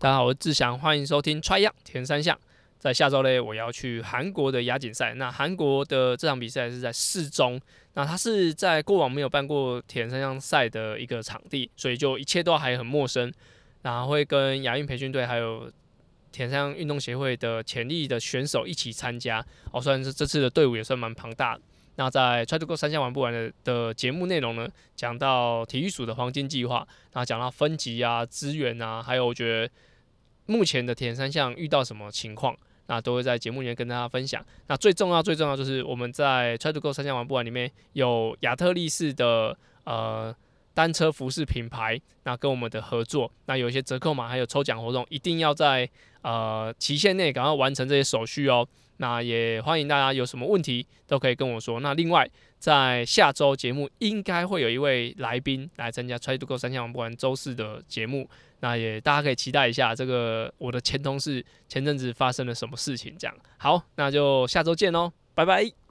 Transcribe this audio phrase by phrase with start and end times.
[0.00, 2.38] 大家好，我是志祥，欢迎收听 Try Young 铁人三项。
[2.78, 5.12] 在下周呢，我要去韩国的亚锦赛。
[5.14, 7.60] 那韩国的这场比赛是在四中，
[7.94, 13.32] 那它是在过往没有办过铁人三项赛的一个场地，所以就一切都还很陌生。
[13.82, 15.68] 然后会跟亚运培训队还有
[16.30, 19.44] 铁人三项运动协会的潜力的选手一起参加。
[19.72, 21.62] 哦，虽然是这次的队伍也算蛮庞大的。
[21.98, 26.78] 那在 Try to Go 三项玩不完的的节目内容呢，讲到体育署的黄金计划，
[27.12, 29.70] 然后讲到分级啊、资源啊，还有我觉得。
[30.50, 32.56] 目前的铁人三项遇到什么情况，
[32.86, 34.42] 那都会在节目里面跟大家分享。
[34.68, 39.54] 那最重要、最重要就是我们在 Try to Go 三项玩不完里面有亚特力士的
[39.84, 40.34] 呃
[40.78, 45.90] 单车服饰品牌，那跟我们的合作，那有一些折扣码，还有抽奖活动，一定要在
[46.22, 48.64] 呃期限内赶快完成这些手续哦。
[48.98, 51.80] 那也欢迎大家有什么问题都可以跟我说。
[51.80, 58.30] 那另外在下周节目应该会有一位来宾来参加 Try to Go 三项玩不完周四的节目。
[58.60, 63.36] 那也大家可以期待一下，这个我的前同事前阵子发生了什么事情，这样。
[63.56, 65.87] 好，那就下周见喽，拜拜。